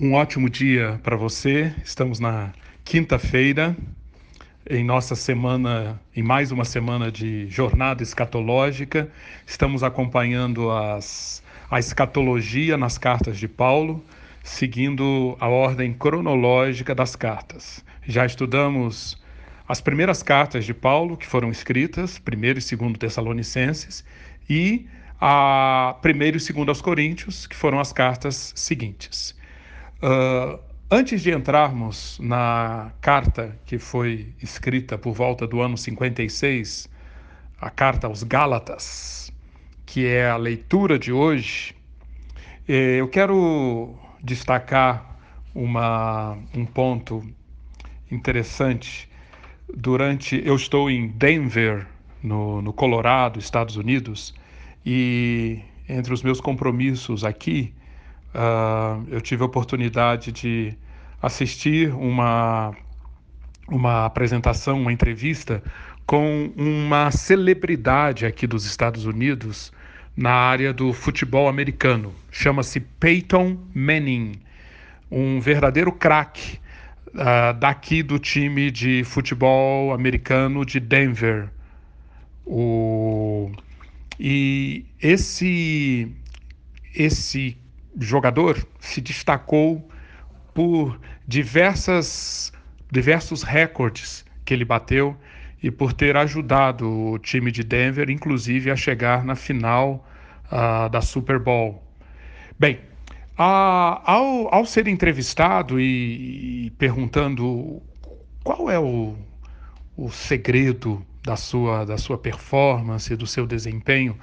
[0.00, 1.72] Um ótimo dia para você.
[1.84, 2.52] Estamos na
[2.82, 3.76] quinta-feira,
[4.68, 9.08] em nossa semana, em mais uma semana de jornada escatológica.
[9.46, 14.02] Estamos acompanhando as, a escatologia nas cartas de Paulo,
[14.42, 17.84] seguindo a ordem cronológica das cartas.
[18.02, 19.22] Já estudamos
[19.68, 24.04] as primeiras cartas de Paulo, que foram escritas, primeiro e segundo Tessalonicenses,
[24.48, 24.86] e
[25.20, 29.40] a primeiro e segundo aos Coríntios, que foram as cartas seguintes.
[30.02, 30.58] Uh,
[30.90, 36.90] antes de entrarmos na carta que foi escrita por volta do ano 56,
[37.60, 39.32] a carta aos Gálatas,
[39.86, 41.76] que é a leitura de hoje,
[42.68, 45.18] eh, eu quero destacar
[45.54, 47.22] uma, um ponto
[48.10, 49.08] interessante.
[49.72, 51.86] Durante, eu estou em Denver,
[52.20, 54.34] no, no Colorado, Estados Unidos,
[54.84, 57.72] e entre os meus compromissos aqui,
[58.34, 60.76] uh, eu tive a oportunidade de
[61.20, 62.74] assistir uma,
[63.68, 65.62] uma apresentação, uma entrevista
[66.06, 69.72] com uma celebridade aqui dos Estados Unidos
[70.16, 72.12] na área do futebol americano.
[72.30, 74.32] Chama-se Peyton Manning,
[75.10, 76.58] um verdadeiro craque
[77.08, 81.48] uh, daqui do time de futebol americano de Denver.
[82.44, 83.50] O...
[84.18, 86.12] E esse,
[86.94, 87.56] esse
[87.98, 89.88] jogador se destacou
[90.54, 92.52] por diversas,
[92.90, 95.16] diversos recordes que ele bateu
[95.62, 100.06] e por ter ajudado o time de Denver, inclusive, a chegar na final
[100.46, 101.82] uh, da Super Bowl.
[102.58, 102.80] Bem,
[103.36, 107.80] ao, ao ser entrevistado e, e perguntando
[108.42, 109.16] qual é o,
[109.96, 114.18] o segredo da sua, da sua performance, do seu desempenho,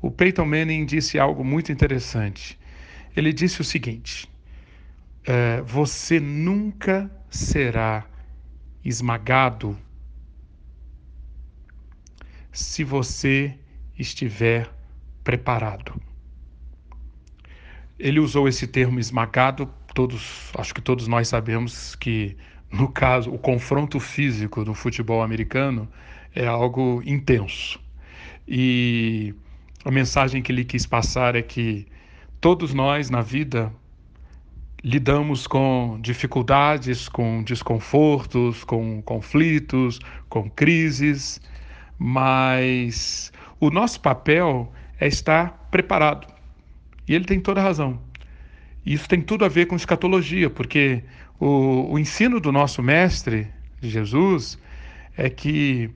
[0.00, 2.58] o Peyton Manning disse algo muito interessante.
[3.16, 4.28] Ele disse o seguinte:
[5.24, 8.04] é, você nunca será
[8.84, 9.78] esmagado
[12.50, 13.56] se você
[13.98, 14.70] estiver
[15.22, 16.00] preparado.
[17.98, 22.36] Ele usou esse termo esmagado, todos, acho que todos nós sabemos que
[22.70, 25.88] no caso o confronto físico no futebol americano
[26.34, 27.80] é algo intenso.
[28.48, 29.34] E
[29.84, 31.86] a mensagem que ele quis passar é que
[32.42, 33.72] Todos nós na vida
[34.82, 41.40] lidamos com dificuldades, com desconfortos, com conflitos, com crises,
[41.96, 46.26] mas o nosso papel é estar preparado.
[47.06, 48.00] E ele tem toda a razão.
[48.84, 51.04] Isso tem tudo a ver com escatologia, porque
[51.38, 53.46] o, o ensino do nosso mestre,
[53.80, 54.58] Jesus,
[55.16, 55.88] é que,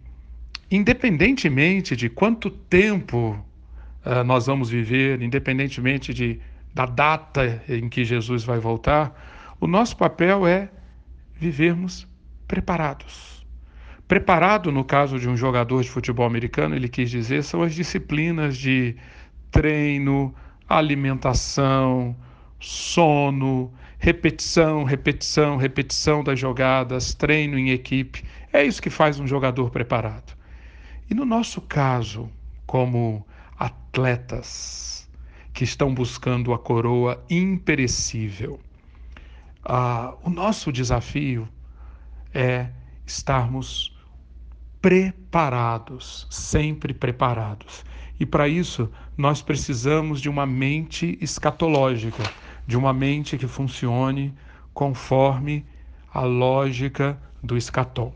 [0.70, 3.44] independentemente de quanto tempo
[4.06, 6.40] uh, nós vamos viver, independentemente de,
[6.72, 9.12] da data em que Jesus vai voltar,
[9.60, 10.70] o nosso papel é
[11.34, 12.06] vivermos
[12.46, 13.44] preparados.
[14.08, 18.56] Preparado, no caso de um jogador de futebol americano, ele quis dizer, são as disciplinas
[18.56, 18.94] de
[19.50, 20.32] treino,
[20.68, 22.14] alimentação,
[22.60, 28.22] sono, repetição, repetição, repetição das jogadas, treino em equipe.
[28.52, 30.36] É isso que faz um jogador preparado.
[31.10, 32.30] E no nosso caso,
[32.66, 33.26] como
[33.58, 35.08] atletas
[35.52, 38.60] que estão buscando a coroa imperecível.
[39.64, 41.48] Ah, o nosso desafio
[42.32, 42.68] é
[43.06, 43.96] estarmos
[44.80, 47.84] preparados, sempre preparados.
[48.20, 52.22] E para isso, nós precisamos de uma mente escatológica,
[52.66, 54.34] de uma mente que funcione
[54.72, 55.64] conforme
[56.12, 58.14] a lógica do escatol.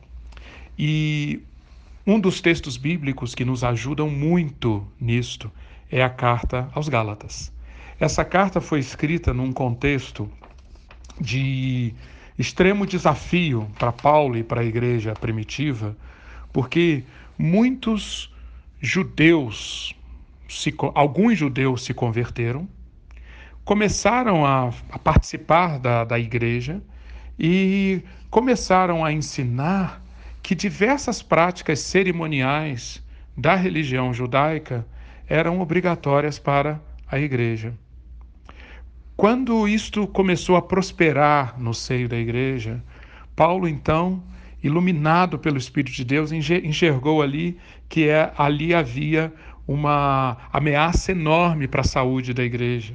[0.79, 1.43] E
[2.11, 5.49] um dos textos bíblicos que nos ajudam muito nisto
[5.89, 7.53] é a carta aos Gálatas.
[8.01, 10.29] Essa carta foi escrita num contexto
[11.21, 11.95] de
[12.37, 15.97] extremo desafio para Paulo e para a igreja primitiva,
[16.53, 17.05] porque
[17.39, 18.35] muitos
[18.81, 19.95] judeus,
[20.49, 22.69] se, alguns judeus se converteram,
[23.65, 26.83] começaram a, a participar da, da igreja
[27.39, 30.03] e começaram a ensinar
[30.43, 33.03] que diversas práticas cerimoniais
[33.37, 34.87] da religião judaica
[35.29, 37.73] eram obrigatórias para a igreja.
[39.17, 42.83] Quando isto começou a prosperar no seio da igreja,
[43.37, 44.23] Paulo então,
[44.63, 47.59] iluminado pelo Espírito de Deus, enxergou ali
[47.89, 49.33] que é, ali havia
[49.67, 52.95] uma ameaça enorme para a saúde da igreja.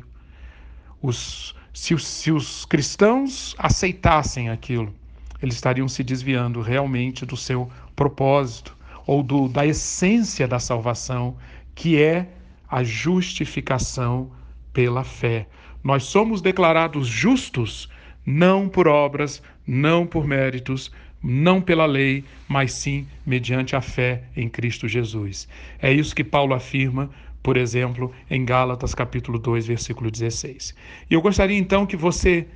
[1.01, 4.93] Os, se, se os cristãos aceitassem aquilo,
[5.41, 11.35] eles estariam se desviando realmente do seu propósito ou do, da essência da salvação,
[11.73, 12.27] que é
[12.67, 14.31] a justificação
[14.73, 15.47] pela fé.
[15.83, 17.89] Nós somos declarados justos
[18.25, 20.91] não por obras, não por méritos,
[21.21, 25.47] não pela lei, mas sim mediante a fé em Cristo Jesus.
[25.79, 27.09] É isso que Paulo afirma,
[27.43, 30.75] por exemplo, em Gálatas capítulo 2, versículo 16.
[31.09, 32.47] E eu gostaria então que você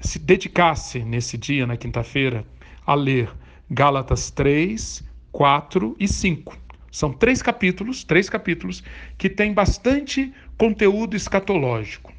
[0.00, 2.44] se dedicasse nesse dia, na quinta-feira,
[2.86, 3.30] a ler
[3.70, 6.56] Gálatas 3, 4 e 5.
[6.90, 8.82] São três capítulos, três capítulos
[9.18, 12.12] que têm bastante conteúdo escatológico.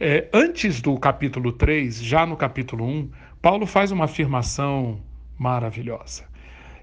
[0.00, 3.10] É, antes do capítulo 3, já no capítulo 1,
[3.42, 5.00] Paulo faz uma afirmação
[5.36, 6.24] maravilhosa.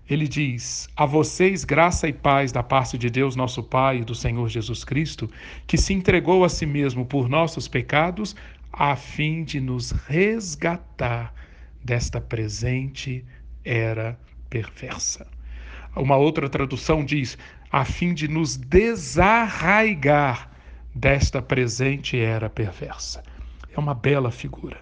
[0.07, 4.13] Ele diz: A vocês graça e paz da parte de Deus, nosso Pai, e do
[4.13, 5.29] Senhor Jesus Cristo,
[5.65, 8.35] que se entregou a si mesmo por nossos pecados,
[8.77, 11.33] a fim de nos resgatar
[11.81, 13.23] desta presente
[13.63, 14.19] era
[14.49, 15.25] perversa.
[15.95, 17.37] Uma outra tradução diz:
[17.71, 20.51] a fim de nos desarraigar
[20.93, 23.23] desta presente era perversa.
[23.73, 24.81] É uma bela figura.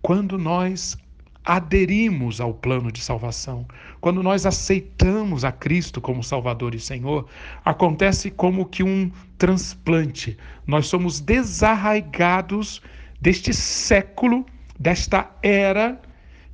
[0.00, 0.96] Quando nós
[1.44, 3.66] aderimos ao plano de salvação,
[4.00, 7.26] quando nós aceitamos a Cristo como Salvador e Senhor,
[7.64, 10.36] acontece como que um transplante.
[10.66, 12.80] Nós somos desarraigados
[13.20, 14.46] deste século,
[14.78, 16.00] desta era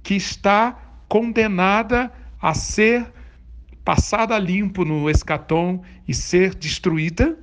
[0.02, 0.78] que está
[1.08, 3.12] condenada a ser
[3.84, 7.38] passada limpo no escatom e ser destruída,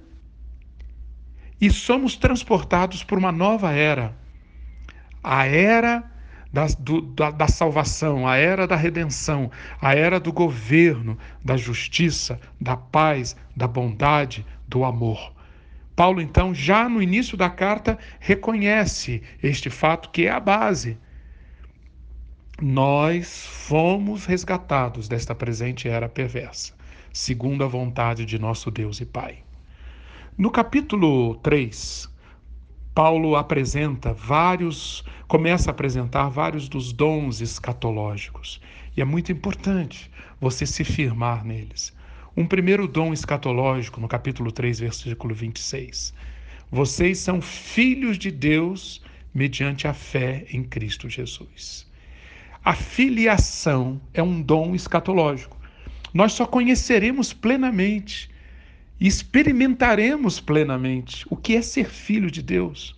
[1.59, 4.15] e somos transportados por uma nova era,
[5.23, 6.03] a era
[6.51, 12.39] da, do, da, da, salvação, a era da redenção, a era do governo, da justiça,
[12.59, 15.31] da paz, da bondade, do amor.
[15.95, 20.97] Paulo, então, já no início da carta, reconhece este fato que é a base
[22.61, 26.73] nós fomos resgatados desta presente era perversa,
[27.11, 29.39] segundo a vontade de nosso Deus e Pai.
[30.38, 32.07] No capítulo 3,
[32.94, 38.61] Paulo apresenta vários, começa a apresentar vários dos dons escatológicos.
[38.95, 41.91] E é muito importante você se firmar neles.
[42.36, 46.13] Um primeiro dom escatológico, no capítulo 3, versículo 26.
[46.72, 49.01] Vocês são filhos de Deus
[49.33, 51.86] mediante a fé em Cristo Jesus.
[52.63, 55.57] A filiação é um dom escatológico.
[56.13, 58.30] Nós só conheceremos plenamente
[58.98, 62.95] e experimentaremos plenamente o que é ser filho de Deus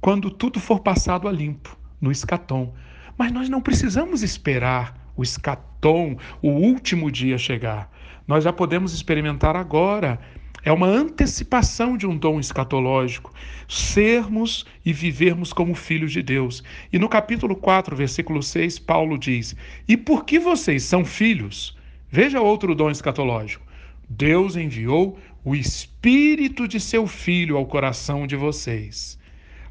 [0.00, 2.72] quando tudo for passado a limpo no escatom.
[3.18, 7.90] Mas nós não precisamos esperar o escatom, o último dia chegar.
[8.26, 10.18] Nós já podemos experimentar agora
[10.62, 13.32] é uma antecipação de um dom escatológico,
[13.66, 16.62] sermos e vivermos como filhos de Deus.
[16.92, 19.56] E no capítulo 4, versículo 6, Paulo diz:
[19.88, 21.76] E por que vocês são filhos?
[22.10, 23.64] Veja outro dom escatológico.
[24.08, 29.18] Deus enviou o Espírito de seu Filho ao coração de vocês.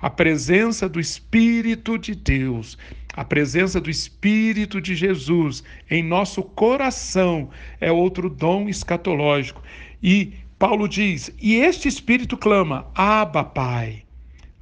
[0.02, 2.78] A presença do Espírito de Deus,
[3.20, 5.62] a presença do Espírito de Jesus
[5.92, 7.50] em nosso coração
[7.82, 9.62] é outro dom escatológico.
[10.02, 14.04] E Paulo diz: E este espírito clama: Abba, Pai.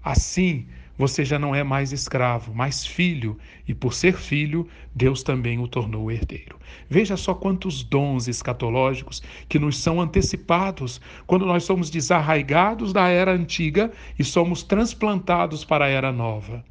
[0.04, 0.66] Assim,
[0.98, 3.38] você já não é mais escravo, mas filho,
[3.68, 6.58] e por ser filho, Deus também o tornou herdeiro.
[6.90, 13.32] Veja só quantos dons escatológicos que nos são antecipados quando nós somos desarraigados da era
[13.32, 16.66] antiga e somos transplantados para a era nova.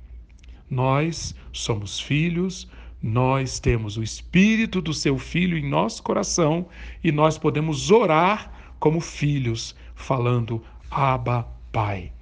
[0.68, 2.68] Nós somos filhos,
[3.02, 6.66] nós temos o espírito do seu filho em nosso coração
[7.04, 12.12] e nós podemos orar como filhos, falando Abba, Pai.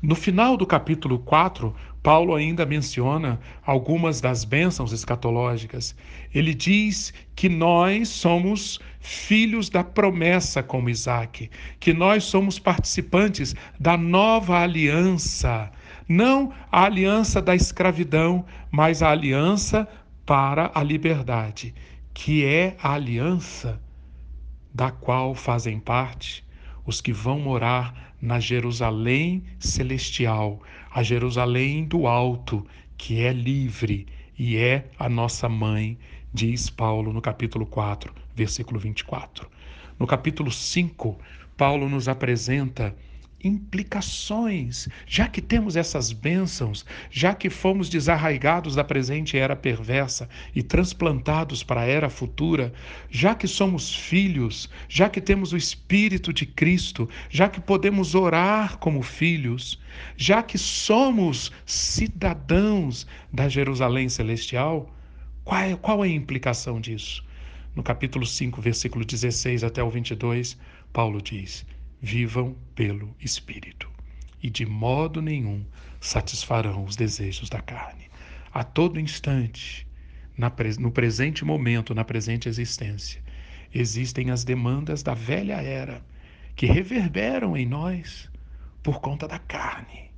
[0.00, 5.94] No final do capítulo 4, Paulo ainda menciona algumas das bênçãos escatológicas.
[6.34, 11.48] Ele diz que nós somos filhos da promessa como Isaac,
[11.78, 15.70] que nós somos participantes da nova aliança,
[16.12, 19.88] não a aliança da escravidão, mas a aliança
[20.26, 21.74] para a liberdade,
[22.12, 23.80] que é a aliança
[24.74, 26.44] da qual fazem parte
[26.84, 32.66] os que vão morar na Jerusalém celestial, a Jerusalém do alto,
[32.98, 34.06] que é livre
[34.38, 35.98] e é a nossa mãe,
[36.32, 39.48] diz Paulo no capítulo 4, versículo 24.
[39.98, 41.16] No capítulo 5,
[41.56, 42.94] Paulo nos apresenta
[43.42, 44.88] implicações.
[45.06, 51.62] Já que temos essas bênçãos, já que fomos desarraigados da presente era perversa e transplantados
[51.62, 52.72] para a era futura,
[53.10, 58.78] já que somos filhos, já que temos o Espírito de Cristo, já que podemos orar
[58.78, 59.80] como filhos,
[60.16, 64.94] já que somos cidadãos da Jerusalém celestial,
[65.44, 67.24] qual é, qual é a implicação disso?
[67.74, 70.58] No capítulo 5, versículo 16 até o 22,
[70.92, 71.64] Paulo diz:
[72.02, 73.88] vivam pelo Espírito,
[74.42, 75.64] e de modo nenhum
[76.00, 78.10] satisfarão os desejos da carne.
[78.52, 79.86] A todo instante,
[80.80, 83.22] no presente momento, na presente existência,
[83.72, 86.04] existem as demandas da velha era
[86.56, 88.28] que reverberam em nós
[88.82, 90.10] por conta da carne.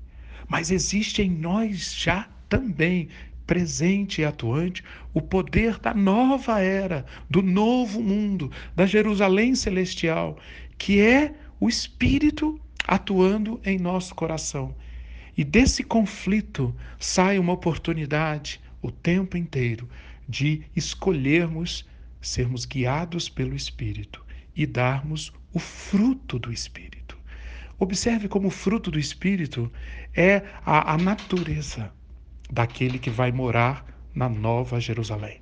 [0.49, 3.09] Mas existe em nós já também
[3.47, 10.39] presente e atuante o poder da nova era, do novo mundo, da Jerusalém celestial,
[10.79, 11.35] que é
[11.65, 14.77] o Espírito atuando em nosso coração.
[15.35, 19.89] E desse conflito sai uma oportunidade o tempo inteiro
[20.29, 21.89] de escolhermos
[22.21, 24.23] sermos guiados pelo Espírito
[24.55, 27.17] e darmos o fruto do Espírito.
[27.79, 29.73] Observe como o fruto do Espírito
[30.15, 31.91] é a, a natureza
[32.51, 35.41] daquele que vai morar na Nova Jerusalém.